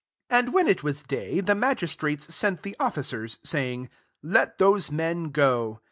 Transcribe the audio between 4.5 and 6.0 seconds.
those men go."